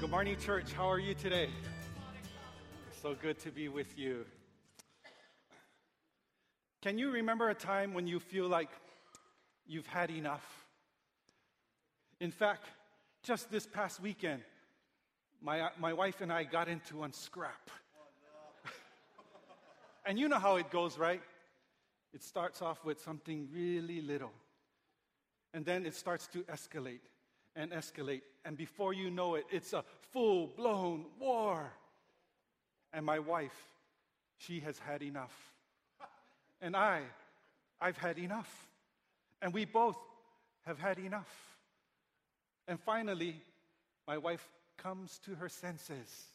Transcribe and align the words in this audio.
Good 0.00 0.10
morning, 0.10 0.36
church. 0.38 0.72
How 0.74 0.88
are 0.88 1.00
you 1.00 1.12
today? 1.12 1.48
So 3.02 3.16
good 3.20 3.36
to 3.40 3.50
be 3.50 3.66
with 3.68 3.98
you. 3.98 4.26
Can 6.82 6.98
you 6.98 7.10
remember 7.10 7.50
a 7.50 7.54
time 7.54 7.94
when 7.94 8.06
you 8.06 8.20
feel 8.20 8.46
like 8.46 8.68
you've 9.66 9.88
had 9.88 10.12
enough? 10.12 10.66
In 12.20 12.30
fact, 12.30 12.66
just 13.24 13.50
this 13.50 13.66
past 13.66 14.00
weekend, 14.00 14.42
my, 15.42 15.70
my 15.80 15.92
wife 15.92 16.20
and 16.20 16.32
I 16.32 16.44
got 16.44 16.68
into 16.68 16.98
one 16.98 17.12
scrap. 17.12 17.68
and 20.06 20.16
you 20.16 20.28
know 20.28 20.38
how 20.38 20.56
it 20.56 20.70
goes, 20.70 20.96
right? 20.96 21.22
It 22.14 22.22
starts 22.22 22.62
off 22.62 22.84
with 22.84 23.00
something 23.00 23.48
really 23.52 24.00
little, 24.00 24.32
and 25.52 25.64
then 25.64 25.84
it 25.84 25.96
starts 25.96 26.28
to 26.28 26.44
escalate 26.44 27.00
and 27.58 27.72
escalate. 27.72 28.22
And 28.44 28.56
before 28.56 28.94
you 28.94 29.10
know 29.10 29.34
it, 29.34 29.44
it's 29.50 29.74
a 29.74 29.84
full 30.12 30.46
blown 30.46 31.04
war. 31.18 31.70
And 32.94 33.04
my 33.04 33.18
wife, 33.18 33.60
she 34.38 34.60
has 34.60 34.78
had 34.78 35.02
enough. 35.02 35.34
And 36.62 36.74
I, 36.74 37.02
I've 37.80 37.98
had 37.98 38.18
enough. 38.18 38.66
And 39.42 39.52
we 39.52 39.64
both 39.64 39.98
have 40.64 40.78
had 40.78 40.98
enough. 40.98 41.28
And 42.66 42.78
finally, 42.80 43.36
my 44.06 44.16
wife 44.16 44.46
comes 44.78 45.18
to 45.24 45.34
her 45.34 45.48
senses. 45.48 46.26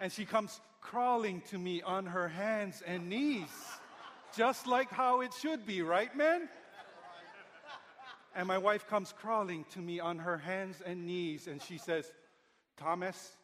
and 0.00 0.12
she 0.12 0.24
comes 0.24 0.60
crawling 0.80 1.42
to 1.50 1.58
me 1.58 1.82
on 1.82 2.06
her 2.06 2.28
hands 2.28 2.82
and 2.86 3.08
knees, 3.08 3.48
just 4.36 4.66
like 4.66 4.90
how 4.90 5.20
it 5.20 5.34
should 5.34 5.66
be, 5.66 5.82
right, 5.82 6.16
men? 6.16 6.48
And 8.34 8.46
my 8.46 8.58
wife 8.58 8.86
comes 8.86 9.12
crawling 9.12 9.64
to 9.72 9.78
me 9.80 10.00
on 10.00 10.18
her 10.18 10.38
hands 10.38 10.82
and 10.84 11.06
knees, 11.06 11.46
and 11.46 11.60
she 11.62 11.78
says, 11.78 12.12
Thomas, 12.76 13.36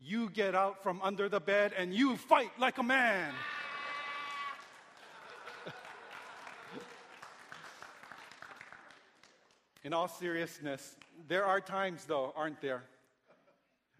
you 0.00 0.30
get 0.30 0.54
out 0.54 0.82
from 0.82 1.00
under 1.02 1.28
the 1.28 1.38
bed 1.40 1.72
and 1.76 1.94
you 1.94 2.16
fight 2.16 2.50
like 2.58 2.78
a 2.78 2.82
man. 2.82 3.32
In 9.84 9.92
all 9.92 10.08
seriousness, 10.08 10.96
there 11.28 11.44
are 11.44 11.60
times, 11.60 12.04
though, 12.04 12.32
aren't 12.36 12.60
there, 12.60 12.82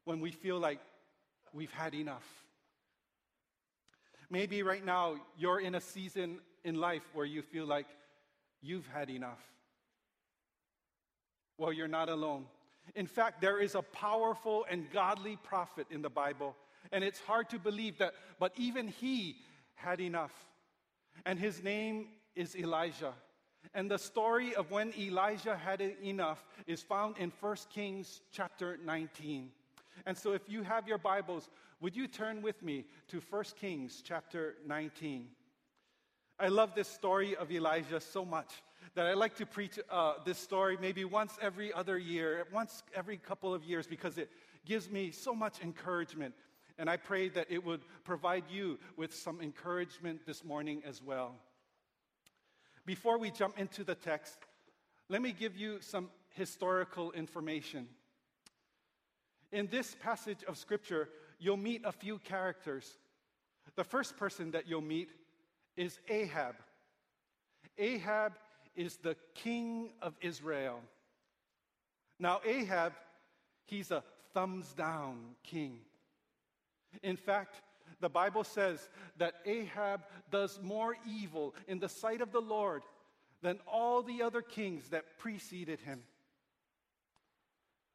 when 0.05 0.19
we 0.21 0.33
feel 0.33 0.59
like 0.59 0.81
we've 1.53 1.73
had 1.73 1.95
enough. 1.95 2.27
Maybe 4.31 4.63
right 4.63 4.85
now 4.85 5.17
you're 5.37 5.61
in 5.61 5.75
a 5.75 5.81
season 5.81 6.39
in 6.65 6.77
life 6.77 7.03
where 7.13 7.27
you 7.27 7.43
feel 7.43 7.67
like 7.67 7.87
you've 8.63 8.87
had 8.87 9.11
enough. 9.11 9.39
Well, 11.59 11.73
you're 11.73 11.89
not 11.89 12.09
alone. 12.09 12.47
In 12.95 13.07
fact, 13.07 13.41
there 13.41 13.61
is 13.61 13.75
a 13.75 13.83
powerful 13.83 14.67
and 14.71 14.91
godly 14.91 15.37
prophet 15.43 15.87
in 15.91 16.03
the 16.03 16.11
Bible, 16.11 16.57
and 16.91 17.05
it's 17.05 17.21
hard 17.21 17.49
to 17.51 17.59
believe 17.59 17.99
that, 17.99 18.15
but 18.39 18.53
even 18.57 18.89
he 18.89 19.37
had 19.75 20.01
enough. 20.01 20.33
And 21.25 21.39
his 21.39 21.63
name 21.63 22.09
is 22.35 22.57
Elijah. 22.57 23.15
And 23.75 23.91
the 23.91 23.99
story 23.99 24.55
of 24.55 24.71
when 24.71 24.93
Elijah 24.99 25.57
had 25.57 25.81
enough 25.81 26.45
is 26.67 26.83
found 26.83 27.17
in 27.19 27.33
1 27.41 27.57
Kings 27.73 28.21
chapter 28.33 28.79
19. 28.85 29.51
And 30.07 30.17
so 30.17 30.33
if 30.33 30.49
you 30.49 30.63
have 30.63 30.89
your 30.89 30.99
Bibles, 30.99 31.49
would 31.81 31.95
you 31.95 32.09
turn 32.09 32.43
with 32.43 32.63
me 32.63 32.85
to 33.09 33.21
1 33.31 33.45
Kings 33.61 34.03
chapter 34.05 34.57
19? 34.67 35.29
I 36.39 36.49
love 36.49 36.75
this 36.75 36.89
story 36.89 37.37
of 37.37 37.51
Elijah 37.51 38.01
so 38.01 38.25
much 38.25 38.51
that 38.95 39.07
I 39.07 39.15
like 39.15 39.37
to 39.37 39.47
preach 39.47 39.79
uh, 39.91 40.15
this 40.25 40.39
story 40.39 40.77
maybe 40.81 41.05
once 41.05 41.39
every 41.41 41.73
other 41.73 41.99
year, 41.99 42.47
once 42.53 42.83
every 42.95 43.17
couple 43.17 43.55
of 43.55 43.65
years, 43.65 43.87
because 43.87 44.19
it 44.19 44.31
gives 44.65 44.91
me 44.91 45.11
so 45.11 45.35
much 45.35 45.61
encouragement. 45.63 46.35
And 46.79 46.91
I 46.91 46.97
pray 46.97 47.29
that 47.31 47.47
it 47.51 47.65
would 47.65 47.83
provide 48.05 48.45
you 48.51 48.79
with 48.97 49.15
some 49.15 49.41
encouragement 49.41 50.27
this 50.27 50.45
morning 50.45 50.83
as 50.87 51.03
well. 51.03 51.37
Before 52.85 53.19
we 53.19 53.31
jump 53.31 53.59
into 53.59 53.85
the 53.85 53.95
text, 53.95 54.37
let 55.09 55.23
me 55.23 55.33
give 55.33 55.57
you 55.57 55.81
some 55.81 56.11
historical 56.31 57.13
information. 57.13 57.87
In 59.53 59.69
this 59.69 59.95
passage 60.01 60.43
of 60.49 60.57
Scripture, 60.57 61.09
you'll 61.39 61.57
meet 61.57 61.83
a 61.85 61.93
few 61.93 62.19
characters. 62.19 62.99
The 63.77 63.85
first 63.85 64.17
person 64.17 64.51
that 64.53 64.67
you'll 64.67 64.81
meet 64.81 65.11
is 65.77 65.99
Ahab. 66.09 66.57
Ahab 67.79 68.33
is 68.77 68.97
the 68.97 69.17
king 69.35 69.91
of 70.01 70.15
Israel. 70.21 70.81
Now, 72.19 72.41
Ahab, 72.45 72.93
he's 73.65 73.91
a 73.91 74.03
thumbs 74.33 74.73
down 74.75 75.19
king. 75.43 75.79
In 77.03 77.17
fact, 77.17 77.57
the 78.01 78.09
Bible 78.09 78.45
says 78.45 78.89
that 79.19 79.35
Ahab 79.47 80.03
does 80.31 80.61
more 80.63 80.97
evil 81.09 81.55
in 81.69 81.79
the 81.79 81.89
sight 81.89 82.21
of 82.21 82.33
the 82.33 82.41
Lord 82.41 82.83
than 83.43 83.59
all 83.67 84.03
the 84.03 84.23
other 84.23 84.43
kings 84.43 84.89
that 84.91 85.19
preceded 85.19 85.81
him. 85.81 86.03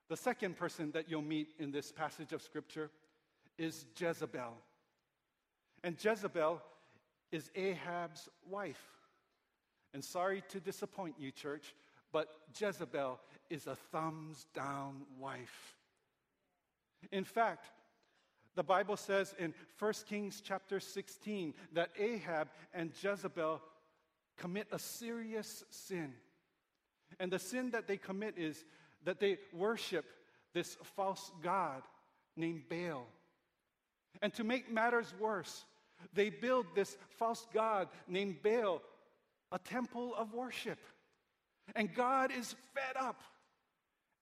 The 0.10 0.18
second 0.18 0.58
person 0.58 0.92
that 0.92 1.10
you'll 1.10 1.22
meet 1.22 1.50
in 1.60 1.72
this 1.72 1.92
passage 1.92 2.32
of 2.32 2.42
Scripture 2.42 2.90
is 3.58 3.86
Jezebel. 3.98 4.54
And 5.84 6.02
Jezebel 6.02 6.62
is 7.32 7.50
Ahab's 7.56 8.30
wife. 8.50 8.82
And 9.94 10.04
sorry 10.04 10.44
to 10.50 10.60
disappoint 10.60 11.16
you, 11.20 11.32
church, 11.32 11.74
but 12.12 12.28
Jezebel 12.60 13.20
is 13.50 13.68
a 13.68 13.76
thumbs 13.76 14.46
down 14.54 15.02
wife. 15.20 15.76
In 17.12 17.24
fact, 17.24 17.72
the 18.56 18.64
Bible 18.64 18.98
says 18.98 19.36
in 19.38 19.54
1 19.78 19.94
Kings 20.10 20.42
chapter 20.44 20.80
16 20.80 21.54
that 21.74 21.92
Ahab 22.00 22.50
and 22.74 22.92
Jezebel 23.02 23.62
commit 24.38 24.68
a 24.72 24.80
serious 24.80 25.64
sin. 25.70 26.14
And 27.20 27.32
the 27.32 27.40
sin 27.40 27.72
that 27.72 27.88
they 27.88 27.98
commit 27.98 28.36
is 28.38 28.66
that 29.04 29.20
they 29.20 29.38
worship 29.54 30.06
this 30.54 30.78
false 30.96 31.32
god 31.44 31.84
named 32.36 32.64
Baal. 32.70 33.06
And 34.22 34.34
to 34.34 34.44
make 34.44 34.72
matters 34.72 35.14
worse, 35.20 35.66
they 36.14 36.30
build 36.30 36.66
this 36.76 36.98
false 37.10 37.48
god 37.54 37.90
named 38.08 38.42
Baal 38.44 38.82
a 39.52 39.60
temple 39.60 40.14
of 40.16 40.34
worship. 40.34 40.80
And 41.76 41.94
God 41.94 42.32
is 42.32 42.56
fed 42.74 42.96
up. 43.00 43.22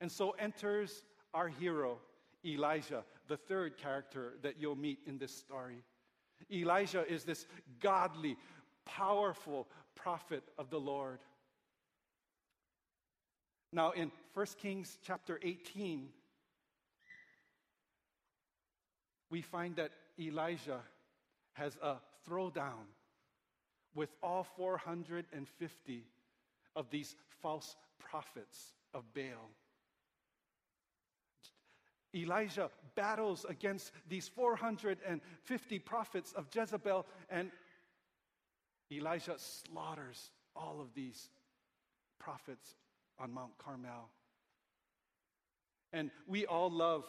And 0.02 0.12
so 0.12 0.32
enters 0.32 1.04
our 1.34 1.48
hero, 1.48 2.00
Elijah, 2.46 3.04
the 3.28 3.38
third 3.38 3.78
character 3.78 4.34
that 4.42 4.56
you'll 4.60 4.76
meet 4.76 5.00
in 5.06 5.18
this 5.18 5.36
story. 5.36 5.84
Elijah 6.52 7.06
is 7.08 7.24
this 7.24 7.46
godly, 7.80 8.38
powerful 8.86 9.68
prophet 9.96 10.44
of 10.58 10.70
the 10.70 10.80
Lord. 10.80 11.20
Now, 13.72 13.92
in 13.92 14.12
1 14.34 14.46
Kings 14.62 14.98
chapter 15.02 15.40
18, 15.42 16.10
we 19.30 19.42
find 19.42 19.76
that 19.78 19.92
Elijah 20.20 20.82
has 21.56 21.78
a 21.82 21.96
throwdown 22.28 22.86
with 23.96 24.10
all 24.22 24.44
450 24.44 26.04
of 26.76 26.90
these 26.90 27.16
false 27.42 27.76
prophets 28.00 28.74
of 28.94 29.04
Baal. 29.14 29.50
Elijah 32.14 32.70
battles 32.96 33.46
against 33.50 33.92
these 34.08 34.28
450 34.28 35.80
prophets 35.80 36.34
of 36.34 36.48
Jezebel, 36.54 37.06
and 37.30 37.52
Elijah 38.92 39.36
slaughters 39.38 40.32
all 40.56 40.80
of 40.80 40.94
these 40.94 41.30
prophets 42.20 42.76
on 43.20 43.34
Mount 43.34 43.58
Carmel. 43.58 44.10
And 45.92 46.12
we 46.28 46.46
all 46.46 46.70
love 46.70 47.06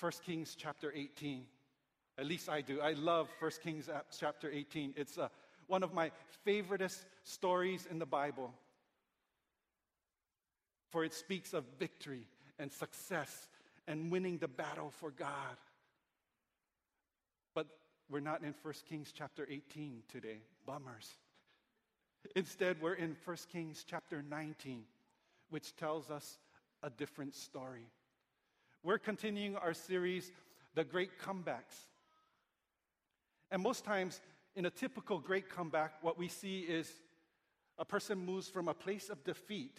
1 0.00 0.12
Kings 0.24 0.54
chapter 0.58 0.92
18. 0.94 1.44
At 2.18 2.26
least 2.26 2.48
I 2.48 2.60
do. 2.62 2.80
I 2.80 2.94
love 2.94 3.28
1 3.38 3.50
Kings 3.62 3.88
chapter 4.18 4.50
18. 4.50 4.94
It's 4.96 5.18
a 5.18 5.30
one 5.68 5.82
of 5.82 5.94
my 5.94 6.10
favoriteest 6.46 7.04
stories 7.22 7.86
in 7.88 7.98
the 7.98 8.06
Bible. 8.06 8.52
For 10.90 11.04
it 11.04 11.14
speaks 11.14 11.52
of 11.52 11.64
victory 11.78 12.24
and 12.58 12.72
success 12.72 13.48
and 13.86 14.10
winning 14.10 14.38
the 14.38 14.48
battle 14.48 14.90
for 14.90 15.10
God. 15.10 15.56
But 17.54 17.66
we're 18.10 18.20
not 18.20 18.42
in 18.42 18.54
1 18.62 18.74
Kings 18.88 19.12
chapter 19.16 19.46
18 19.48 20.02
today. 20.08 20.38
Bummers. 20.66 21.08
Instead, 22.34 22.80
we're 22.82 22.94
in 22.94 23.16
1 23.24 23.36
Kings 23.52 23.84
chapter 23.88 24.24
19, 24.28 24.82
which 25.50 25.76
tells 25.76 26.10
us 26.10 26.38
a 26.82 26.90
different 26.90 27.34
story. 27.34 27.86
We're 28.82 28.98
continuing 28.98 29.54
our 29.56 29.74
series, 29.74 30.32
The 30.74 30.84
Great 30.84 31.18
Comebacks. 31.20 31.86
And 33.50 33.62
most 33.62 33.84
times, 33.84 34.20
in 34.54 34.66
a 34.66 34.70
typical 34.70 35.18
great 35.18 35.48
comeback, 35.48 35.94
what 36.02 36.18
we 36.18 36.28
see 36.28 36.60
is 36.60 36.90
a 37.78 37.84
person 37.84 38.18
moves 38.18 38.48
from 38.48 38.68
a 38.68 38.74
place 38.74 39.08
of 39.08 39.24
defeat 39.24 39.78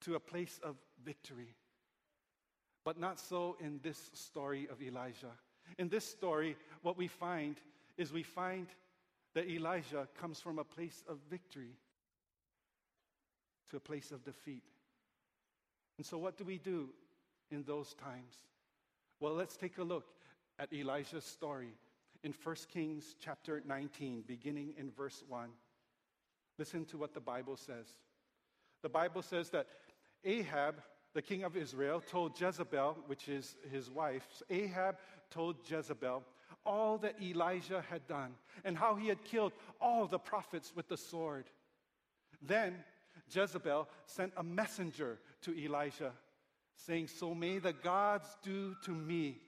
to 0.00 0.14
a 0.14 0.20
place 0.20 0.58
of 0.62 0.76
victory. 1.04 1.54
But 2.84 2.98
not 2.98 3.20
so 3.20 3.56
in 3.60 3.80
this 3.82 4.10
story 4.14 4.68
of 4.70 4.82
Elijah. 4.82 5.32
In 5.78 5.88
this 5.88 6.04
story, 6.04 6.56
what 6.82 6.96
we 6.96 7.08
find 7.08 7.56
is 7.96 8.12
we 8.12 8.22
find 8.22 8.68
that 9.34 9.48
Elijah 9.48 10.08
comes 10.18 10.40
from 10.40 10.58
a 10.58 10.64
place 10.64 11.04
of 11.08 11.18
victory 11.28 11.76
to 13.70 13.76
a 13.76 13.80
place 13.80 14.10
of 14.10 14.24
defeat. 14.24 14.62
And 15.98 16.06
so, 16.06 16.16
what 16.16 16.38
do 16.38 16.44
we 16.44 16.58
do 16.58 16.88
in 17.50 17.64
those 17.64 17.94
times? 17.94 18.34
Well, 19.20 19.34
let's 19.34 19.56
take 19.56 19.78
a 19.78 19.84
look 19.84 20.06
at 20.58 20.72
Elijah's 20.72 21.24
story 21.24 21.74
in 22.22 22.34
1 22.42 22.56
Kings 22.72 23.14
chapter 23.20 23.62
19, 23.64 24.24
beginning 24.26 24.74
in 24.76 24.90
verse 24.90 25.22
1. 25.28 25.50
Listen 26.58 26.84
to 26.86 26.98
what 26.98 27.14
the 27.14 27.20
Bible 27.20 27.56
says. 27.56 27.86
The 28.82 28.88
Bible 28.88 29.22
says 29.22 29.50
that 29.50 29.66
Ahab, 30.24 30.76
the 31.14 31.22
king 31.22 31.44
of 31.44 31.56
Israel, 31.56 32.00
told 32.00 32.40
Jezebel, 32.40 32.98
which 33.06 33.28
is 33.28 33.56
his 33.70 33.90
wife, 33.90 34.26
Ahab 34.50 34.96
told 35.30 35.56
Jezebel 35.68 36.24
all 36.66 36.98
that 36.98 37.20
Elijah 37.22 37.84
had 37.88 38.06
done 38.06 38.34
and 38.64 38.76
how 38.76 38.94
he 38.94 39.08
had 39.08 39.24
killed 39.24 39.52
all 39.80 40.06
the 40.06 40.18
prophets 40.18 40.72
with 40.74 40.88
the 40.88 40.96
sword. 40.96 41.46
Then 42.42 42.76
Jezebel 43.30 43.88
sent 44.06 44.32
a 44.36 44.42
messenger 44.42 45.18
to 45.42 45.56
Elijah, 45.58 46.12
saying, 46.76 47.08
So 47.08 47.34
may 47.34 47.58
the 47.58 47.72
gods 47.72 48.36
do 48.42 48.74
to 48.84 48.90
me, 48.90 49.38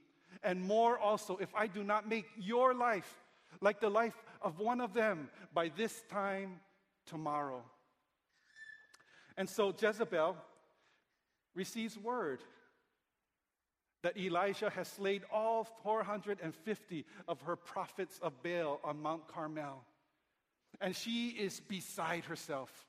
and 0.42 0.60
more 0.60 0.98
also, 0.98 1.36
if 1.36 1.54
I 1.54 1.66
do 1.66 1.84
not 1.84 2.08
make 2.08 2.26
your 2.36 2.74
life 2.74 3.20
like 3.60 3.80
the 3.80 3.90
life 3.90 4.14
of 4.42 4.58
one 4.58 4.80
of 4.80 4.94
them 4.94 5.28
by 5.52 5.70
this 5.76 6.02
time 6.10 6.60
tomorrow. 7.06 7.62
And 9.36 9.48
so 9.48 9.74
Jezebel 9.78 10.36
receives 11.54 11.98
word 11.98 12.40
that 14.02 14.16
Elijah 14.16 14.70
has 14.70 14.88
slayed 14.88 15.22
all 15.32 15.64
450 15.82 17.04
of 17.28 17.40
her 17.42 17.56
prophets 17.56 18.18
of 18.22 18.42
Baal 18.42 18.80
on 18.82 19.02
Mount 19.02 19.28
Carmel. 19.28 19.84
And 20.80 20.96
she 20.96 21.28
is 21.30 21.60
beside 21.60 22.24
herself. 22.24 22.86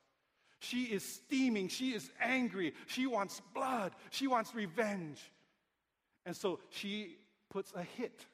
She 0.59 0.83
is 0.83 1.03
steaming. 1.03 1.67
She 1.67 1.91
is 1.91 2.09
angry. 2.21 2.73
She 2.85 3.07
wants 3.07 3.41
blood. 3.53 3.93
She 4.11 4.27
wants 4.27 4.55
revenge. 4.55 5.19
And 6.25 6.35
so 6.35 6.59
she 6.69 7.17
puts 7.51 7.71
a 7.75 7.83
hit 7.83 8.25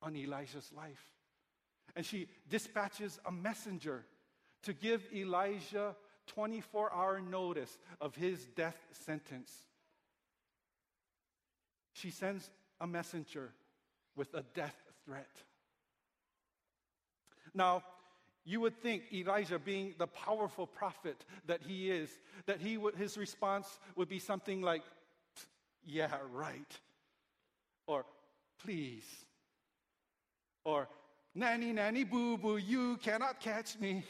on 0.00 0.16
Elijah's 0.16 0.70
life. 0.74 1.04
And 1.94 2.06
she 2.06 2.28
dispatches 2.48 3.18
a 3.26 3.32
messenger 3.32 4.04
to 4.62 4.72
give 4.72 5.06
Elijah 5.14 5.94
24 6.28 6.92
hour 6.94 7.20
notice 7.20 7.76
of 8.00 8.14
his 8.14 8.46
death 8.56 8.76
sentence. 8.92 9.52
She 11.92 12.10
sends 12.10 12.50
a 12.80 12.86
messenger 12.86 13.52
with 14.16 14.32
a 14.34 14.42
death 14.54 14.76
threat. 15.04 15.30
Now, 17.54 17.82
you 18.44 18.60
would 18.60 18.76
think 18.80 19.04
Elijah, 19.12 19.58
being 19.58 19.94
the 19.98 20.06
powerful 20.06 20.66
prophet 20.66 21.16
that 21.46 21.62
he 21.66 21.90
is, 21.90 22.10
that 22.46 22.60
he 22.60 22.78
his 22.96 23.18
response 23.18 23.66
would 23.96 24.08
be 24.08 24.18
something 24.20 24.62
like, 24.62 24.82
Yeah, 25.84 26.14
right. 26.32 26.78
Or, 27.86 28.04
Please. 28.62 29.04
Or, 30.64 30.88
Nanny, 31.34 31.72
nanny, 31.72 32.04
boo 32.04 32.38
boo, 32.38 32.56
you 32.56 32.96
cannot 32.96 33.40
catch 33.40 33.78
me. 33.78 34.04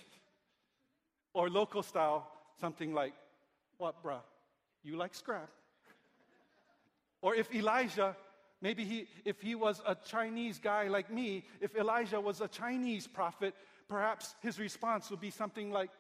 Or 1.35 1.51
local 1.51 1.83
style, 1.83 2.31
something 2.61 2.95
like, 2.95 3.13
What, 3.79 4.03
bruh? 4.03 4.21
You 4.83 4.97
like 4.97 5.15
scrap? 5.15 5.51
Or 7.21 7.35
if 7.35 7.53
Elijah, 7.53 8.17
maybe 8.63 8.85
he, 8.85 9.09
if 9.25 9.41
he 9.41 9.55
was 9.55 9.83
a 9.87 9.97
Chinese 9.97 10.61
guy 10.61 10.87
like 10.87 11.13
me, 11.13 11.45
if 11.61 11.75
Elijah 11.75 12.21
was 12.21 12.41
a 12.41 12.49
Chinese 12.49 13.07
prophet, 13.07 13.55
perhaps 13.89 14.35
his 14.41 14.59
response 14.61 15.11
would 15.11 15.21
be 15.21 15.31
something 15.31 15.73
like, 15.73 15.91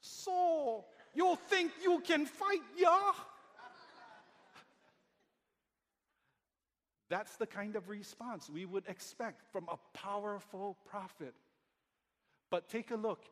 So, 0.00 0.84
you 1.14 1.36
think 1.48 1.72
you 1.82 2.00
can 2.00 2.26
fight, 2.26 2.62
yeah? 2.76 3.12
That's 7.12 7.36
the 7.36 7.46
kind 7.46 7.76
of 7.76 7.90
response 7.90 8.48
we 8.48 8.64
would 8.64 8.86
expect 8.88 9.42
from 9.52 9.68
a 9.68 9.76
powerful 9.92 10.78
prophet. 10.88 11.34
But 12.50 12.70
take 12.70 12.90
a 12.90 12.96
look 12.96 13.26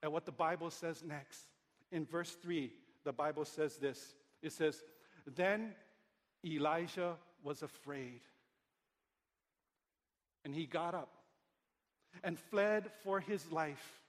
at 0.00 0.12
what 0.12 0.26
the 0.26 0.30
Bible 0.30 0.70
says 0.70 1.02
next. 1.04 1.48
In 1.90 2.06
verse 2.06 2.36
3, 2.40 2.72
the 3.02 3.12
Bible 3.12 3.44
says 3.44 3.78
this 3.78 4.14
it 4.44 4.52
says, 4.52 4.84
Then 5.26 5.72
Elijah 6.46 7.16
was 7.42 7.64
afraid. 7.64 8.20
And 10.44 10.54
he 10.54 10.64
got 10.64 10.94
up 10.94 11.10
and 12.22 12.38
fled 12.38 12.92
for 13.02 13.18
his 13.18 13.50
life 13.50 14.02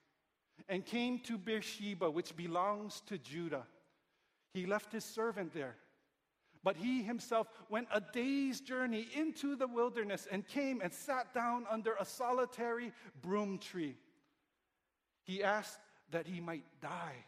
and 0.70 0.86
came 0.86 1.18
to 1.22 1.40
Beersheba, 1.40 2.12
which 2.12 2.36
belongs 2.36 3.02
to 3.08 3.18
Judah. 3.18 3.66
He 4.54 4.68
left 4.68 4.94
his 4.94 5.04
servant 5.04 5.56
there. 5.56 5.76
But 6.64 6.78
he 6.78 7.02
himself 7.02 7.48
went 7.70 7.88
a 7.92 8.02
day's 8.02 8.62
journey 8.62 9.08
into 9.16 9.56
the 9.56 9.68
wilderness 9.68 10.28
and 10.32 10.48
came 10.48 10.80
and 10.82 10.94
sat 10.94 11.34
down 11.34 11.66
under 11.70 11.96
a 12.00 12.06
solitary 12.06 12.94
broom 13.22 13.58
tree. 13.58 13.96
He 15.24 15.44
asked 15.44 15.80
that 16.12 16.28
he 16.28 16.40
might 16.40 16.66
die. 16.82 17.26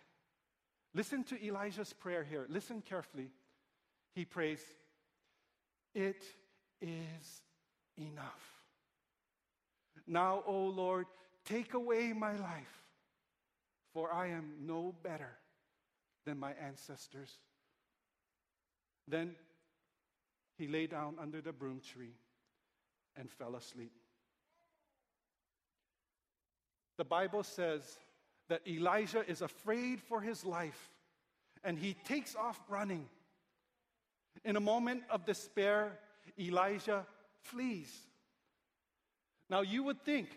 Listen 0.93 1.23
to 1.25 1.43
Elijah's 1.43 1.93
prayer 1.93 2.23
here. 2.23 2.45
Listen 2.49 2.81
carefully. 2.81 3.31
He 4.13 4.25
prays, 4.25 4.61
It 5.95 6.23
is 6.81 7.41
enough. 7.97 8.61
Now, 10.05 10.43
O 10.45 10.65
Lord, 10.65 11.07
take 11.45 11.73
away 11.73 12.13
my 12.13 12.35
life, 12.35 12.83
for 13.93 14.13
I 14.13 14.27
am 14.27 14.53
no 14.61 14.93
better 15.01 15.31
than 16.25 16.39
my 16.39 16.53
ancestors. 16.61 17.39
Then 19.07 19.35
he 20.57 20.67
lay 20.67 20.87
down 20.87 21.15
under 21.19 21.41
the 21.41 21.51
broom 21.51 21.81
tree 21.81 22.15
and 23.15 23.29
fell 23.29 23.55
asleep. 23.55 23.91
The 26.97 27.03
Bible 27.03 27.43
says 27.43 27.81
that 28.49 28.67
Elijah 28.67 29.27
is 29.27 29.41
afraid 29.41 30.01
for 30.01 30.21
his 30.21 30.45
life 30.45 30.91
and 31.63 31.77
he 31.77 31.95
takes 32.05 32.35
off 32.35 32.59
running. 32.69 33.07
In 34.43 34.55
a 34.55 34.61
moment 34.61 35.03
of 35.09 35.25
despair, 35.25 35.97
Elijah 36.39 37.05
flees. 37.41 37.91
Now, 39.49 39.61
you 39.61 39.83
would 39.83 40.03
think 40.03 40.29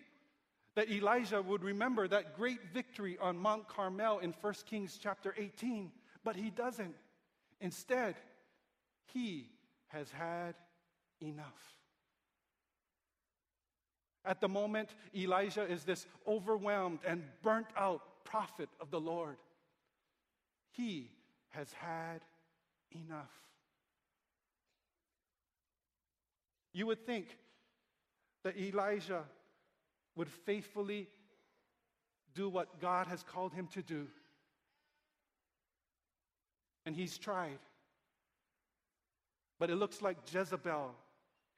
that 0.74 0.90
Elijah 0.90 1.40
would 1.40 1.64
remember 1.64 2.06
that 2.06 2.36
great 2.36 2.60
victory 2.72 3.16
on 3.20 3.38
Mount 3.38 3.66
Carmel 3.68 4.18
in 4.18 4.34
1 4.40 4.54
Kings 4.66 4.98
chapter 5.02 5.34
18, 5.36 5.90
but 6.22 6.36
he 6.36 6.50
doesn't. 6.50 6.94
Instead, 7.60 8.14
he 9.12 9.50
has 9.88 10.10
had 10.10 10.54
enough. 11.20 11.76
At 14.24 14.40
the 14.40 14.48
moment, 14.48 14.90
Elijah 15.14 15.64
is 15.64 15.84
this 15.84 16.06
overwhelmed 16.26 16.98
and 17.06 17.22
burnt 17.42 17.68
out 17.76 18.02
prophet 18.24 18.68
of 18.80 18.90
the 18.90 19.00
Lord. 19.00 19.36
He 20.72 21.10
has 21.50 21.72
had 21.72 22.20
enough. 22.90 23.30
You 26.72 26.86
would 26.86 27.06
think 27.06 27.38
that 28.42 28.58
Elijah 28.58 29.22
would 30.16 30.28
faithfully 30.28 31.08
do 32.34 32.48
what 32.48 32.80
God 32.80 33.06
has 33.06 33.22
called 33.22 33.54
him 33.54 33.68
to 33.68 33.82
do. 33.82 34.08
And 36.84 36.94
he's 36.94 37.16
tried. 37.16 37.58
But 39.58 39.70
it 39.70 39.76
looks 39.76 40.02
like 40.02 40.18
Jezebel 40.32 40.94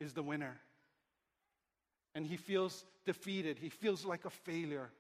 is 0.01 0.13
the 0.13 0.23
winner 0.23 0.61
and 2.15 2.27
he 2.27 2.37
feels 2.37 2.85
defeated. 3.07 3.59
He 3.59 3.69
feels 3.69 4.05
like 4.05 4.25
a 4.25 4.31
failure. 4.31 4.91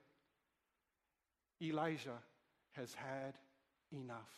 Elijah 1.60 2.18
has 2.72 2.94
had 2.94 3.34
enough. 3.92 4.32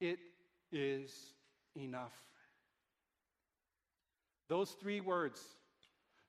It 0.00 0.18
is 0.72 1.12
enough. 1.76 2.14
Those 4.48 4.70
three 4.70 5.00
words 5.00 5.40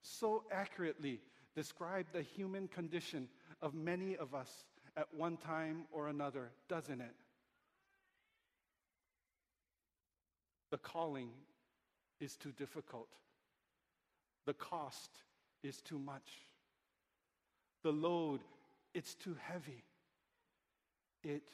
so 0.01 0.43
accurately 0.51 1.19
describe 1.55 2.05
the 2.13 2.21
human 2.21 2.67
condition 2.67 3.27
of 3.61 3.73
many 3.73 4.15
of 4.17 4.35
us 4.35 4.65
at 4.97 5.07
one 5.13 5.37
time 5.37 5.85
or 5.91 6.09
another, 6.09 6.51
doesn't 6.67 7.01
it? 7.01 7.15
The 10.71 10.77
calling 10.77 11.29
is 12.19 12.35
too 12.35 12.51
difficult. 12.51 13.07
The 14.45 14.53
cost 14.53 15.11
is 15.63 15.81
too 15.81 15.99
much. 15.99 16.29
The 17.83 17.91
load, 17.91 18.41
it's 18.93 19.15
too 19.15 19.35
heavy. 19.41 19.83
It 21.23 21.49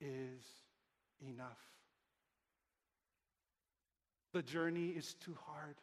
is 0.00 0.44
enough. 1.20 1.58
The 4.32 4.42
journey 4.42 4.88
is 4.88 5.14
too 5.14 5.36
hard. 5.46 5.76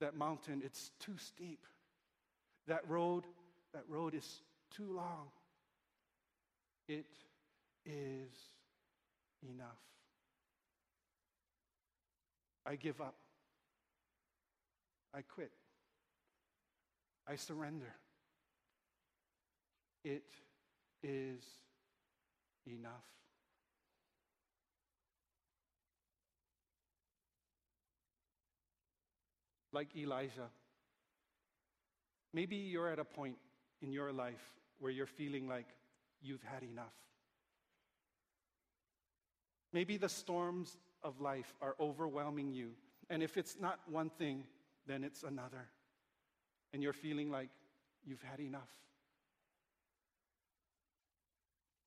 That 0.00 0.16
mountain, 0.16 0.62
it's 0.64 0.90
too 0.98 1.16
steep. 1.16 1.66
That 2.66 2.88
road, 2.88 3.24
that 3.74 3.84
road 3.88 4.14
is 4.14 4.42
too 4.70 4.92
long. 4.94 5.28
It 6.88 7.06
is 7.84 8.32
enough. 9.42 9.91
I 12.64 12.76
give 12.76 13.00
up. 13.00 13.14
I 15.14 15.22
quit. 15.22 15.50
I 17.26 17.36
surrender. 17.36 17.94
It 20.04 20.24
is 21.02 21.42
enough. 22.66 22.92
Like 29.72 29.96
Elijah, 29.96 30.50
maybe 32.34 32.56
you're 32.56 32.88
at 32.88 32.98
a 32.98 33.04
point 33.04 33.36
in 33.80 33.90
your 33.90 34.12
life 34.12 34.52
where 34.78 34.92
you're 34.92 35.06
feeling 35.06 35.48
like 35.48 35.66
you've 36.20 36.42
had 36.42 36.62
enough. 36.62 36.92
Maybe 39.72 39.96
the 39.96 40.08
storms 40.08 40.76
of 41.04 41.20
life 41.20 41.54
are 41.60 41.74
overwhelming 41.80 42.52
you. 42.52 42.70
And 43.10 43.22
if 43.22 43.36
it's 43.36 43.56
not 43.60 43.80
one 43.90 44.10
thing, 44.10 44.44
then 44.86 45.04
it's 45.04 45.22
another. 45.22 45.68
And 46.72 46.82
you're 46.82 46.92
feeling 46.92 47.30
like 47.30 47.50
you've 48.04 48.22
had 48.22 48.40
enough. 48.40 48.70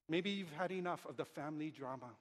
Maybe 0.08 0.30
you've 0.30 0.52
had 0.52 0.72
enough 0.72 1.06
of 1.08 1.18
the 1.18 1.26
family 1.26 1.72
drama. 1.72 2.12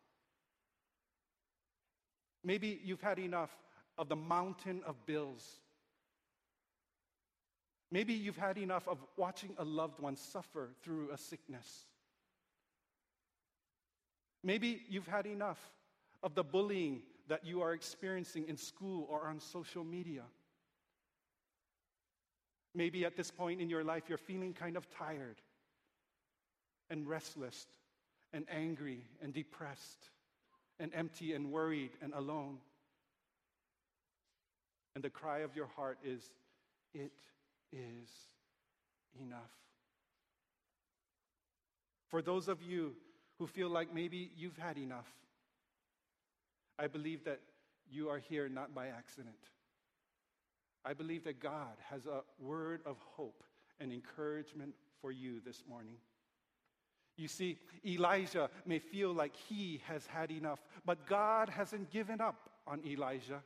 Maybe 2.42 2.80
you've 2.82 3.02
had 3.02 3.18
enough 3.18 3.50
of 3.98 4.08
the 4.08 4.16
mountain 4.16 4.82
of 4.86 5.06
bills. 5.06 5.58
Maybe 7.90 8.14
you've 8.14 8.36
had 8.36 8.58
enough 8.58 8.88
of 8.88 8.98
watching 9.16 9.54
a 9.58 9.64
loved 9.64 10.00
one 10.00 10.16
suffer 10.16 10.70
through 10.82 11.10
a 11.12 11.18
sickness. 11.18 11.84
Maybe 14.42 14.82
you've 14.88 15.06
had 15.06 15.26
enough 15.26 15.58
of 16.24 16.34
the 16.34 16.42
bullying 16.42 17.02
that 17.28 17.44
you 17.44 17.60
are 17.60 17.72
experiencing 17.72 18.48
in 18.48 18.56
school 18.56 19.06
or 19.10 19.28
on 19.28 19.38
social 19.38 19.84
media. 19.84 20.22
Maybe 22.74 23.04
at 23.04 23.16
this 23.16 23.30
point 23.30 23.60
in 23.60 23.70
your 23.70 23.84
life, 23.84 24.04
you're 24.08 24.18
feeling 24.18 24.52
kind 24.52 24.76
of 24.76 24.90
tired 24.90 25.36
and 26.90 27.06
restless 27.06 27.66
and 28.32 28.46
angry 28.50 29.02
and 29.22 29.32
depressed 29.32 30.10
and 30.80 30.90
empty 30.94 31.34
and 31.34 31.52
worried 31.52 31.92
and 32.02 32.12
alone. 32.14 32.58
And 34.94 35.04
the 35.04 35.10
cry 35.10 35.40
of 35.40 35.54
your 35.54 35.68
heart 35.76 35.98
is, 36.04 36.22
It 36.94 37.12
is 37.72 38.08
enough. 39.20 39.52
For 42.08 42.22
those 42.22 42.48
of 42.48 42.62
you 42.62 42.94
who 43.38 43.46
feel 43.46 43.68
like 43.68 43.92
maybe 43.92 44.30
you've 44.36 44.56
had 44.56 44.78
enough. 44.78 45.10
I 46.78 46.86
believe 46.86 47.24
that 47.24 47.40
you 47.90 48.08
are 48.08 48.18
here 48.18 48.48
not 48.48 48.74
by 48.74 48.88
accident. 48.88 49.36
I 50.84 50.92
believe 50.92 51.24
that 51.24 51.40
God 51.40 51.76
has 51.90 52.06
a 52.06 52.22
word 52.38 52.82
of 52.84 52.96
hope 52.98 53.42
and 53.80 53.92
encouragement 53.92 54.74
for 55.00 55.10
you 55.10 55.40
this 55.44 55.62
morning. 55.68 55.96
You 57.16 57.28
see, 57.28 57.58
Elijah 57.86 58.50
may 58.66 58.80
feel 58.80 59.12
like 59.12 59.34
he 59.36 59.80
has 59.86 60.06
had 60.06 60.30
enough, 60.30 60.60
but 60.84 61.06
God 61.06 61.48
hasn't 61.48 61.90
given 61.90 62.20
up 62.20 62.50
on 62.66 62.80
Elijah, 62.84 63.42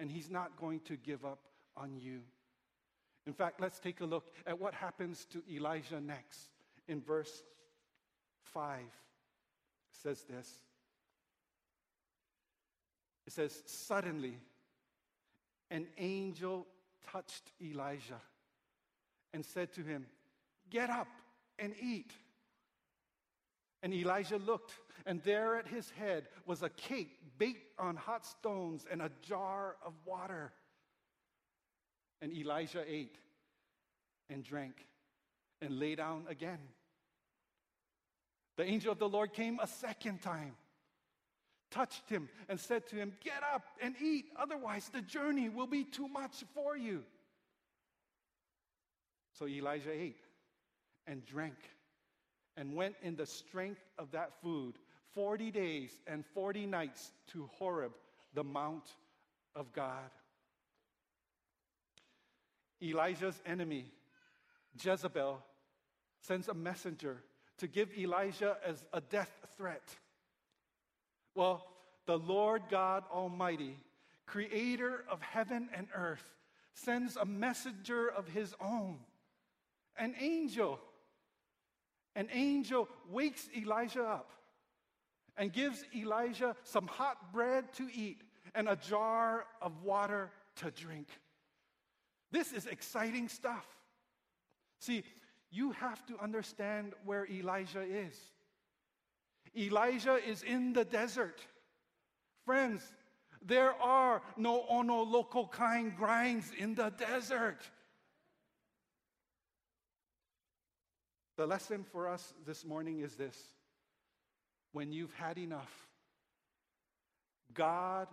and 0.00 0.10
he's 0.10 0.30
not 0.30 0.56
going 0.58 0.80
to 0.80 0.96
give 0.96 1.24
up 1.24 1.40
on 1.76 1.96
you. 1.96 2.20
In 3.26 3.32
fact, 3.32 3.60
let's 3.60 3.78
take 3.78 4.00
a 4.00 4.04
look 4.04 4.32
at 4.46 4.58
what 4.58 4.74
happens 4.74 5.26
to 5.26 5.42
Elijah 5.50 6.00
next 6.00 6.48
in 6.88 7.00
verse 7.00 7.42
5 8.42 8.80
says 9.90 10.24
this. 10.28 10.60
It 13.26 13.32
says, 13.32 13.62
Suddenly, 13.66 14.38
an 15.70 15.86
angel 15.98 16.66
touched 17.10 17.52
Elijah 17.62 18.20
and 19.32 19.44
said 19.44 19.72
to 19.74 19.82
him, 19.82 20.06
Get 20.70 20.90
up 20.90 21.08
and 21.58 21.74
eat. 21.80 22.12
And 23.82 23.92
Elijah 23.92 24.38
looked, 24.38 24.72
and 25.04 25.22
there 25.22 25.56
at 25.56 25.66
his 25.66 25.90
head 25.90 26.28
was 26.46 26.62
a 26.62 26.70
cake 26.70 27.18
baked 27.38 27.78
on 27.78 27.96
hot 27.96 28.24
stones 28.24 28.86
and 28.90 29.02
a 29.02 29.10
jar 29.22 29.76
of 29.84 29.92
water. 30.06 30.52
And 32.22 32.32
Elijah 32.32 32.84
ate 32.86 33.16
and 34.30 34.42
drank 34.42 34.86
and 35.60 35.78
lay 35.78 35.94
down 35.94 36.24
again. 36.28 36.60
The 38.56 38.64
angel 38.64 38.92
of 38.92 38.98
the 38.98 39.08
Lord 39.08 39.32
came 39.32 39.58
a 39.60 39.66
second 39.66 40.22
time, 40.22 40.54
touched 41.74 42.08
him, 42.08 42.28
and 42.48 42.58
said 42.58 42.86
to 42.88 42.96
him, 42.96 43.12
Get 43.22 43.42
up 43.52 43.64
and 43.82 43.94
eat, 44.00 44.26
otherwise 44.36 44.88
the 44.92 45.02
journey 45.02 45.48
will 45.48 45.66
be 45.66 45.84
too 45.84 46.08
much 46.08 46.44
for 46.54 46.76
you. 46.76 47.02
So 49.38 49.48
Elijah 49.48 49.90
ate 49.92 50.20
and 51.06 51.26
drank 51.26 51.56
and 52.56 52.74
went 52.74 52.94
in 53.02 53.16
the 53.16 53.26
strength 53.26 53.82
of 53.98 54.12
that 54.12 54.30
food 54.40 54.74
40 55.14 55.50
days 55.50 55.90
and 56.06 56.24
40 56.34 56.66
nights 56.66 57.12
to 57.32 57.48
Horeb, 57.58 57.92
the 58.34 58.44
mount 58.44 58.84
of 59.54 59.72
God. 59.72 60.10
Elijah's 62.82 63.40
enemy, 63.46 63.86
Jezebel, 64.80 65.40
sends 66.20 66.48
a 66.48 66.54
messenger 66.54 67.22
to 67.58 67.66
give 67.66 67.96
Elijah 67.96 68.56
as 68.66 68.84
a 68.92 69.00
death 69.00 69.30
threat. 69.56 69.82
Well, 71.34 71.66
the 72.06 72.18
Lord 72.18 72.62
God 72.70 73.04
Almighty, 73.10 73.76
creator 74.26 75.04
of 75.10 75.20
heaven 75.20 75.68
and 75.74 75.88
earth, 75.94 76.24
sends 76.74 77.16
a 77.16 77.24
messenger 77.24 78.08
of 78.08 78.28
his 78.28 78.54
own, 78.60 78.98
an 79.96 80.14
angel. 80.20 80.80
An 82.16 82.28
angel 82.32 82.88
wakes 83.10 83.48
Elijah 83.56 84.04
up 84.04 84.30
and 85.36 85.52
gives 85.52 85.84
Elijah 85.96 86.54
some 86.62 86.86
hot 86.86 87.32
bread 87.32 87.72
to 87.74 87.88
eat 87.92 88.22
and 88.54 88.68
a 88.68 88.76
jar 88.76 89.46
of 89.60 89.82
water 89.82 90.30
to 90.56 90.70
drink. 90.70 91.08
This 92.30 92.52
is 92.52 92.66
exciting 92.66 93.28
stuff. 93.28 93.66
See, 94.78 95.02
you 95.50 95.72
have 95.72 96.04
to 96.06 96.18
understand 96.18 96.92
where 97.04 97.26
Elijah 97.26 97.82
is. 97.82 98.16
Elijah 99.56 100.16
is 100.16 100.42
in 100.42 100.72
the 100.72 100.84
desert. 100.84 101.40
Friends, 102.44 102.82
there 103.44 103.72
are 103.80 104.22
no 104.36 104.64
ono 104.68 105.02
local 105.02 105.46
kind 105.48 105.96
grinds 105.96 106.50
in 106.58 106.74
the 106.74 106.90
desert. 106.90 107.58
The 111.36 111.46
lesson 111.46 111.84
for 111.92 112.08
us 112.08 112.32
this 112.46 112.64
morning 112.64 113.00
is 113.00 113.16
this 113.16 113.36
when 114.72 114.92
you've 114.92 115.14
had 115.14 115.38
enough, 115.38 115.88
God 117.52 118.08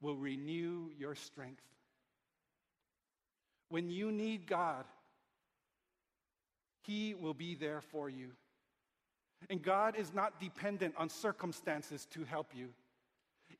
will 0.00 0.16
renew 0.16 0.90
your 0.98 1.14
strength. 1.14 1.62
When 3.68 3.90
you 3.90 4.10
need 4.10 4.46
God, 4.46 4.84
he 6.82 7.14
will 7.14 7.34
be 7.34 7.54
there 7.54 7.80
for 7.80 8.08
you. 8.08 8.30
And 9.48 9.62
God 9.62 9.96
is 9.96 10.12
not 10.12 10.40
dependent 10.40 10.94
on 10.96 11.08
circumstances 11.08 12.06
to 12.12 12.24
help 12.24 12.48
you. 12.54 12.68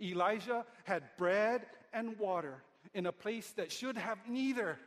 Elijah 0.01 0.65
had 0.85 1.05
bread 1.17 1.67
and 1.93 2.19
water 2.19 2.63
in 2.95 3.07
a 3.07 3.13
place 3.13 3.53
that 3.53 3.73
should 3.73 3.97
have 3.97 4.19
neither 4.29 4.79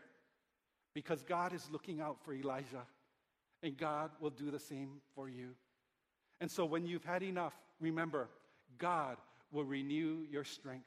because 0.93 1.23
God 1.23 1.53
is 1.53 1.67
looking 1.71 1.99
out 1.99 2.17
for 2.23 2.33
Elijah 2.33 2.85
and 3.61 3.77
God 3.77 4.11
will 4.19 4.29
do 4.29 4.51
the 4.51 4.59
same 4.59 5.01
for 5.15 5.29
you. 5.29 5.49
And 6.41 6.49
so 6.49 6.65
when 6.65 6.85
you've 6.85 7.05
had 7.05 7.23
enough, 7.23 7.53
remember, 7.79 8.29
God 8.77 9.17
will 9.51 9.63
renew 9.63 10.25
your 10.29 10.43
strength. 10.43 10.85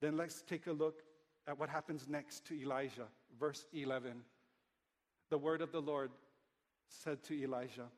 Then 0.00 0.16
let's 0.16 0.42
take 0.42 0.66
a 0.66 0.72
look 0.72 1.02
at 1.46 1.58
what 1.58 1.68
happens 1.68 2.06
next 2.08 2.46
to 2.46 2.60
Elijah, 2.60 3.06
verse 3.38 3.64
11 3.72 4.22
the 5.30 5.38
word 5.38 5.60
of 5.60 5.72
the 5.72 5.80
Lord 5.80 6.10
said 6.88 7.22
to 7.24 7.34
Elijah, 7.34 7.88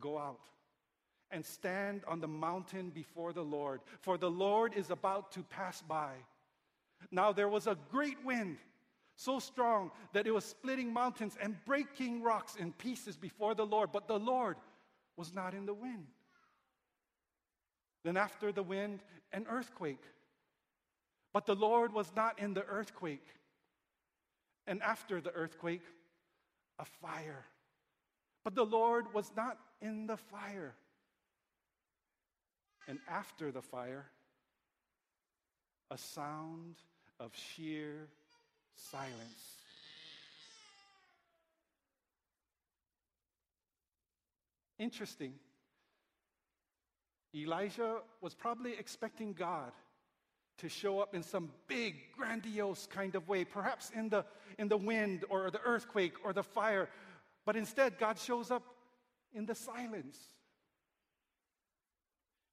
Go 0.00 0.18
out 0.18 0.48
and 1.30 1.44
stand 1.44 2.02
on 2.06 2.20
the 2.20 2.28
mountain 2.28 2.90
before 2.90 3.32
the 3.32 3.42
Lord, 3.42 3.80
for 4.00 4.16
the 4.16 4.30
Lord 4.30 4.74
is 4.74 4.90
about 4.90 5.32
to 5.32 5.42
pass 5.42 5.82
by. 5.82 6.12
Now 7.10 7.32
there 7.32 7.48
was 7.48 7.66
a 7.66 7.76
great 7.90 8.24
wind, 8.24 8.58
so 9.16 9.38
strong 9.38 9.90
that 10.12 10.26
it 10.26 10.30
was 10.32 10.44
splitting 10.44 10.92
mountains 10.92 11.36
and 11.40 11.56
breaking 11.64 12.22
rocks 12.22 12.56
in 12.56 12.72
pieces 12.72 13.16
before 13.16 13.54
the 13.54 13.66
Lord, 13.66 13.90
but 13.92 14.06
the 14.06 14.18
Lord 14.18 14.56
was 15.16 15.34
not 15.34 15.54
in 15.54 15.66
the 15.66 15.74
wind. 15.74 16.06
Then, 18.04 18.16
after 18.16 18.52
the 18.52 18.62
wind, 18.62 19.02
an 19.32 19.46
earthquake, 19.48 20.02
But 21.32 21.44
the 21.44 21.54
Lord 21.54 21.92
was 21.92 22.10
not 22.16 22.38
in 22.38 22.54
the 22.54 22.64
earthquake. 22.64 23.26
And 24.66 24.82
after 24.82 25.20
the 25.20 25.32
earthquake, 25.32 25.82
a 26.78 26.84
fire. 26.86 27.44
But 28.46 28.54
the 28.54 28.64
Lord 28.64 29.12
was 29.12 29.32
not 29.36 29.58
in 29.82 30.06
the 30.06 30.16
fire. 30.16 30.76
And 32.86 33.00
after 33.10 33.50
the 33.50 33.60
fire, 33.60 34.06
a 35.90 35.98
sound 35.98 36.76
of 37.18 37.32
sheer 37.34 38.06
silence. 38.76 39.56
Interesting. 44.78 45.32
Elijah 47.34 47.96
was 48.20 48.32
probably 48.32 48.74
expecting 48.78 49.32
God 49.32 49.72
to 50.58 50.68
show 50.68 51.00
up 51.00 51.16
in 51.16 51.22
some 51.24 51.50
big, 51.66 51.96
grandiose 52.16 52.86
kind 52.86 53.16
of 53.16 53.28
way, 53.28 53.44
perhaps 53.44 53.90
in 53.94 54.08
the, 54.08 54.24
in 54.56 54.68
the 54.68 54.76
wind 54.76 55.24
or 55.28 55.50
the 55.50 55.60
earthquake 55.62 56.14
or 56.24 56.32
the 56.32 56.44
fire. 56.44 56.88
But 57.46 57.56
instead, 57.56 57.98
God 57.98 58.18
shows 58.18 58.50
up 58.50 58.64
in 59.32 59.46
the 59.46 59.54
silence. 59.54 60.18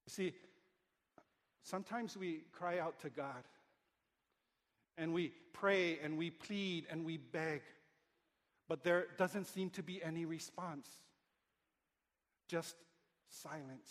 You 0.06 0.12
see, 0.12 0.34
sometimes 1.64 2.16
we 2.16 2.44
cry 2.52 2.78
out 2.78 3.00
to 3.00 3.10
God 3.10 3.44
and 4.98 5.12
we 5.12 5.34
pray 5.52 5.98
and 6.04 6.18
we 6.18 6.30
plead 6.30 6.86
and 6.92 7.04
we 7.04 7.18
beg, 7.18 7.64
but 8.70 8.84
there 8.84 9.08
doesn't 9.18 9.46
seem 9.48 9.72
to 9.72 9.82
be 9.82 10.04
any 10.04 10.26
response, 10.26 10.88
just 12.48 12.76
silence. 13.30 13.90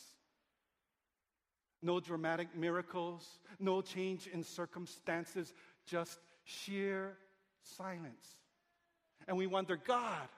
No 1.82 1.98
dramatic 1.98 2.54
miracles, 2.56 3.26
no 3.58 3.82
change 3.82 4.28
in 4.28 4.44
circumstances, 4.44 5.52
just 5.84 6.20
sheer 6.44 7.16
silence. 7.62 8.36
And 9.26 9.36
we 9.36 9.48
wonder, 9.48 9.76
God, 9.76 10.28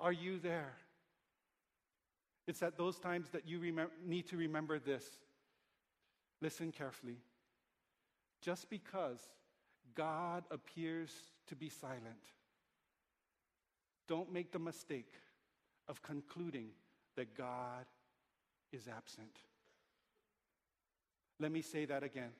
are 0.00 0.12
you 0.12 0.38
there? 0.38 0.72
It's 2.46 2.62
at 2.62 2.76
those 2.76 2.98
times 2.98 3.30
that 3.30 3.46
you 3.46 3.58
remem- 3.58 3.90
need 4.04 4.28
to 4.28 4.36
remember 4.36 4.78
this. 4.78 5.04
Listen 6.40 6.70
carefully. 6.70 7.18
Just 8.40 8.70
because 8.70 9.20
God 9.94 10.44
appears 10.50 11.12
to 11.48 11.56
be 11.56 11.68
silent, 11.68 12.30
don't 14.06 14.32
make 14.32 14.52
the 14.52 14.58
mistake 14.58 15.12
of 15.88 16.02
concluding 16.02 16.68
that 17.16 17.36
God 17.36 17.86
is 18.72 18.86
absent. 18.88 19.40
Let 21.40 21.50
me 21.50 21.62
say 21.62 21.84
that 21.86 22.02
again. 22.02 22.30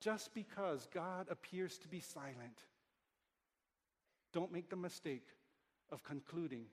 Just 0.00 0.34
because 0.34 0.88
God 0.92 1.26
appears 1.30 1.78
to 1.78 1.88
be 1.88 2.00
silent, 2.00 2.64
don't 4.32 4.52
make 4.52 4.68
the 4.68 4.76
mistake 4.76 5.26
of 5.90 6.02
concluding 6.04 6.66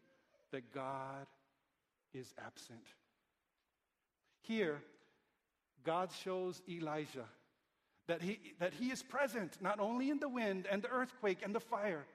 that 0.52 0.74
God 0.74 1.28
is 2.14 2.34
absent. 2.46 2.86
Here, 4.42 4.82
God 5.84 6.10
shows 6.24 6.62
Elijah 6.70 7.26
that 8.08 8.22
he, 8.22 8.40
that 8.60 8.74
he 8.74 8.92
is 8.92 9.02
present 9.02 9.58
not 9.62 9.80
only 9.80 10.10
in 10.10 10.20
the 10.20 10.30
wind 10.30 10.68
and 10.70 10.82
the 10.82 10.90
earthquake 10.90 11.40
and 11.44 11.56
the 11.56 11.60
fire, 11.60 12.06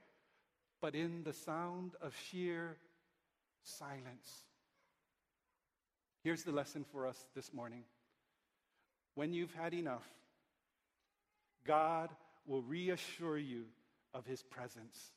but 0.81 0.95
in 0.95 1.23
the 1.25 1.33
sound 1.33 1.93
of 2.01 2.15
sheer 2.31 2.77
silence. 3.63 4.45
Here's 6.23 6.43
the 6.43 6.53
lesson 6.53 6.85
for 6.93 7.07
us 7.07 7.27
this 7.35 7.53
morning. 7.53 7.85
When 9.15 9.33
you've 9.33 9.55
had 9.55 9.75
enough, 9.75 10.07
God 11.67 12.11
will 12.47 12.63
reassure 12.63 13.39
you 13.39 13.65
of 14.15 14.27
his 14.27 14.43
presence. 14.43 15.13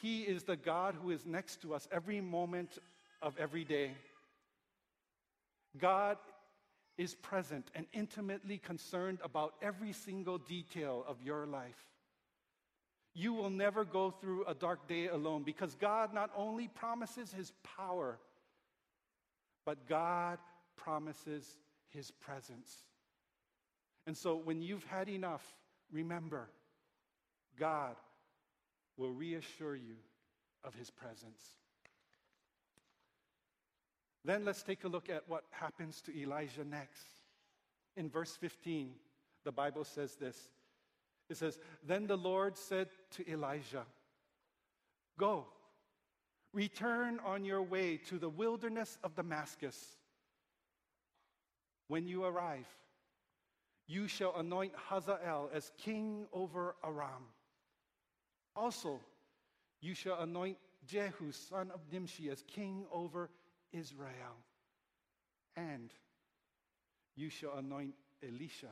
He 0.00 0.22
is 0.22 0.42
the 0.42 0.56
God 0.56 0.94
who 1.00 1.10
is 1.10 1.24
next 1.24 1.62
to 1.62 1.74
us 1.74 1.88
every 1.92 2.20
moment 2.20 2.78
of 3.22 3.36
every 3.38 3.64
day. 3.64 3.92
God 5.78 6.18
is 6.96 7.14
present 7.14 7.70
and 7.74 7.86
intimately 7.92 8.58
concerned 8.58 9.18
about 9.24 9.54
every 9.62 9.92
single 9.92 10.38
detail 10.38 11.04
of 11.08 11.22
your 11.22 11.46
life. 11.46 11.88
You 13.14 13.32
will 13.32 13.50
never 13.50 13.84
go 13.84 14.10
through 14.10 14.44
a 14.44 14.54
dark 14.54 14.88
day 14.88 15.08
alone 15.08 15.44
because 15.44 15.74
God 15.76 16.12
not 16.12 16.30
only 16.36 16.68
promises 16.68 17.32
his 17.32 17.52
power, 17.76 18.18
but 19.64 19.88
God 19.88 20.38
promises 20.76 21.56
his 21.90 22.10
presence. 22.10 22.76
And 24.06 24.16
so 24.16 24.36
when 24.36 24.62
you've 24.62 24.84
had 24.84 25.08
enough, 25.08 25.44
remember, 25.92 26.48
God 27.58 27.94
will 28.96 29.12
reassure 29.12 29.76
you 29.76 29.96
of 30.62 30.74
his 30.74 30.90
presence. 30.90 31.42
Then 34.24 34.44
let's 34.44 34.62
take 34.62 34.84
a 34.84 34.88
look 34.88 35.10
at 35.10 35.28
what 35.28 35.44
happens 35.50 36.00
to 36.02 36.18
Elijah 36.18 36.64
next. 36.64 37.06
In 37.96 38.08
verse 38.08 38.36
15, 38.36 38.90
the 39.44 39.52
Bible 39.52 39.84
says 39.84 40.14
this 40.14 40.48
it 41.28 41.36
says, 41.36 41.58
Then 41.86 42.06
the 42.06 42.16
Lord 42.16 42.56
said 42.56 42.88
to 43.12 43.30
Elijah, 43.30 43.84
Go, 45.18 45.46
return 46.52 47.20
on 47.24 47.44
your 47.44 47.62
way 47.62 47.96
to 48.08 48.18
the 48.18 48.28
wilderness 48.28 48.98
of 49.02 49.14
Damascus. 49.14 49.96
When 51.88 52.06
you 52.06 52.24
arrive, 52.24 52.66
you 53.86 54.08
shall 54.08 54.34
anoint 54.36 54.72
Hazael 54.88 55.50
as 55.52 55.70
king 55.78 56.26
over 56.32 56.74
Aram. 56.82 57.28
Also, 58.56 59.00
you 59.80 59.94
shall 59.94 60.20
anoint 60.20 60.56
Jehu, 60.86 61.32
son 61.32 61.70
of 61.72 61.80
Nimshi, 61.90 62.30
as 62.30 62.42
king 62.42 62.84
over 62.92 63.30
Israel. 63.72 64.36
And 65.56 65.90
you 67.16 67.30
shall 67.30 67.54
anoint 67.58 67.94
Elisha, 68.22 68.70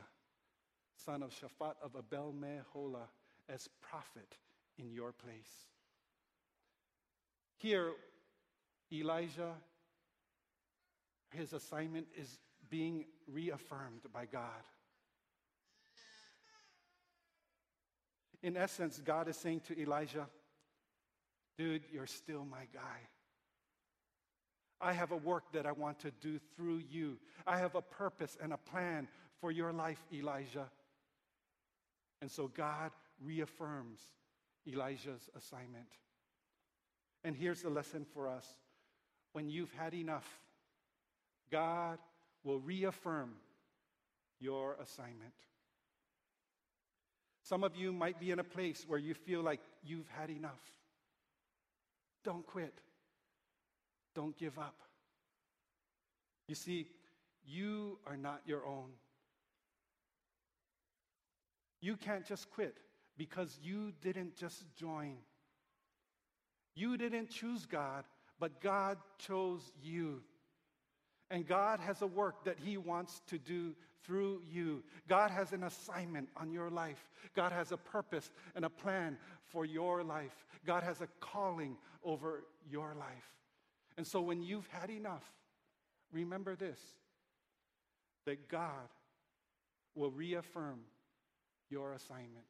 son 1.05 1.23
of 1.23 1.31
Shaphat 1.31 1.75
of 1.83 1.97
Abel 1.97 2.35
Meholah, 2.39 3.09
as 3.49 3.69
prophet 3.81 4.37
in 4.79 4.91
your 4.93 5.13
place. 5.13 5.67
Here, 7.57 7.93
Elijah, 8.93 9.55
his 11.31 11.53
assignment 11.53 12.07
is 12.17 12.39
being 12.71 13.05
reaffirmed 13.27 14.03
by 14.13 14.27
God. 14.27 14.63
In 18.43 18.57
essence, 18.57 19.01
God 19.05 19.29
is 19.29 19.37
saying 19.37 19.61
to 19.69 19.81
Elijah, 19.81 20.27
Dude, 21.59 21.83
you're 21.93 22.07
still 22.07 22.45
my 22.45 22.67
guy. 22.73 22.99
I 24.81 24.93
have 24.95 25.13
a 25.13 25.17
work 25.17 25.45
that 25.53 25.67
I 25.67 25.73
want 25.73 26.01
to 26.01 26.11
do 26.11 26.41
through 26.57 26.83
you. 26.91 27.19
I 27.47 27.59
have 27.59 27.75
a 27.75 27.83
purpose 27.83 28.37
and 28.43 28.53
a 28.53 28.57
plan 28.57 29.07
for 29.41 29.53
your 29.53 29.73
life, 29.73 30.03
Elijah. 30.13 30.69
And 32.21 32.31
so 32.31 32.49
God 32.49 32.91
reaffirms 33.23 34.01
Elijah's 34.67 35.29
assignment. 35.37 35.87
And 37.23 37.37
here's 37.37 37.63
the 37.63 37.71
lesson 37.71 38.05
for 38.13 38.29
us 38.29 38.47
when 39.33 39.49
you've 39.49 39.73
had 39.73 39.95
enough, 39.95 40.29
God 41.51 41.99
will 42.45 42.59
reaffirm 42.59 43.35
your 44.41 44.77
assignment. 44.81 45.35
Some 47.43 47.65
of 47.65 47.75
you 47.77 47.93
might 47.93 48.21
be 48.21 48.31
in 48.31 48.39
a 48.39 48.45
place 48.45 48.85
where 48.87 48.99
you 48.99 49.15
feel 49.15 49.43
like 49.43 49.61
you've 49.85 50.09
had 50.09 50.31
enough. 50.31 50.61
Don't 52.25 52.47
quit. 52.47 52.75
Don't 54.15 54.37
give 54.37 54.59
up. 54.59 54.77
You 56.47 56.55
see, 56.55 56.87
you 57.45 57.99
are 58.07 58.17
not 58.17 58.43
your 58.47 58.65
own. 58.67 58.91
You 61.81 61.97
can't 61.97 62.25
just 62.25 62.51
quit 62.51 62.77
because 63.17 63.59
you 63.63 63.93
didn't 64.01 64.37
just 64.37 64.65
join. 64.77 65.17
You 66.75 66.97
didn't 66.97 67.31
choose 67.31 67.67
God, 67.67 68.05
but 68.39 68.61
God 68.61 68.99
chose 69.19 69.73
you. 69.83 70.23
And 71.31 71.47
God 71.47 71.81
has 71.81 72.03
a 72.03 72.07
work 72.07 72.45
that 72.45 72.59
He 72.59 72.77
wants 72.77 73.21
to 73.29 73.39
do 73.39 73.75
through 74.05 74.43
you. 74.51 74.83
God 75.09 75.31
has 75.31 75.53
an 75.53 75.65
assignment 75.65 76.29
on 76.37 76.51
your 76.51 76.71
life. 76.71 77.09
God 77.35 77.53
has 77.53 77.73
a 77.73 77.77
purpose 77.77 78.31
and 78.55 78.65
a 78.65 78.71
plan 78.71 79.17
for 79.49 79.65
your 79.65 80.03
life. 80.03 80.45
God 80.67 80.83
has 80.83 81.01
a 81.01 81.09
calling 81.21 81.77
over 82.05 82.45
your 82.71 82.95
life. 82.95 83.31
And 83.97 84.07
so 84.07 84.21
when 84.21 84.43
you've 84.43 84.67
had 84.69 84.91
enough, 84.91 85.25
remember 86.13 86.57
this 86.57 86.79
that 88.25 88.49
God 88.49 88.89
will 89.95 90.11
reaffirm 90.11 90.81
your 91.71 91.93
assignment. 91.93 92.47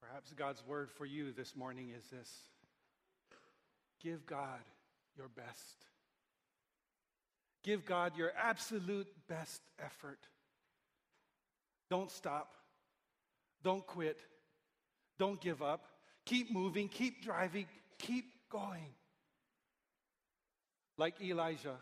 Perhaps 0.00 0.32
God's 0.32 0.66
word 0.66 0.90
for 0.90 1.04
you 1.04 1.32
this 1.32 1.54
morning 1.54 1.92
is 1.96 2.04
this 2.10 2.30
give 4.02 4.24
God 4.24 4.60
your 5.16 5.28
best. 5.28 5.89
Give 7.62 7.84
God 7.84 8.16
your 8.16 8.32
absolute 8.40 9.06
best 9.28 9.60
effort. 9.78 10.18
Don't 11.90 12.10
stop. 12.10 12.54
Don't 13.62 13.86
quit. 13.86 14.18
Don't 15.18 15.40
give 15.40 15.62
up. 15.62 15.84
Keep 16.24 16.52
moving. 16.52 16.88
Keep 16.88 17.22
driving. 17.22 17.66
Keep 17.98 18.24
going. 18.50 18.94
Like 20.96 21.20
Elijah, 21.20 21.76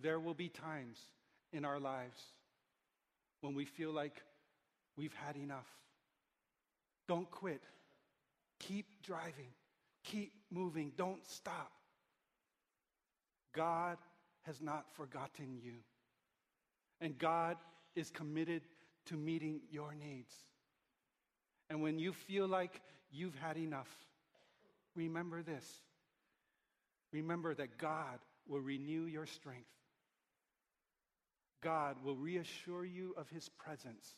there 0.00 0.18
will 0.18 0.34
be 0.34 0.48
times 0.48 0.98
in 1.52 1.64
our 1.64 1.78
lives 1.78 2.20
when 3.40 3.54
we 3.54 3.64
feel 3.64 3.92
like 3.92 4.22
we've 4.96 5.14
had 5.14 5.36
enough. 5.36 5.66
Don't 7.06 7.30
quit. 7.30 7.62
Keep 8.60 9.02
driving. 9.02 9.52
Keep 10.04 10.32
moving. 10.50 10.92
Don't 10.96 11.24
stop. 11.26 11.72
God 13.54 13.98
has 14.42 14.60
not 14.60 14.86
forgotten 14.94 15.58
you. 15.62 15.74
And 17.00 17.18
God 17.18 17.56
is 17.94 18.10
committed 18.10 18.62
to 19.06 19.16
meeting 19.16 19.60
your 19.70 19.94
needs. 19.94 20.34
And 21.70 21.82
when 21.82 21.98
you 21.98 22.12
feel 22.12 22.46
like 22.46 22.80
you've 23.10 23.34
had 23.34 23.56
enough, 23.56 23.88
remember 24.94 25.42
this. 25.42 25.64
Remember 27.12 27.54
that 27.54 27.78
God 27.78 28.18
will 28.46 28.60
renew 28.60 29.04
your 29.04 29.26
strength. 29.26 29.68
God 31.62 31.96
will 32.04 32.16
reassure 32.16 32.84
you 32.84 33.14
of 33.16 33.28
his 33.28 33.48
presence. 33.48 34.14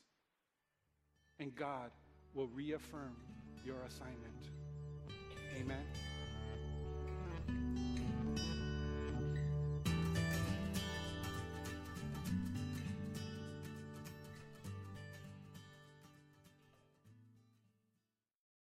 And 1.39 1.55
God 1.55 1.91
will 2.35 2.49
reaffirm 2.49 3.17
your 3.65 3.83
assignment. 3.83 4.51
Amen. 5.59 6.20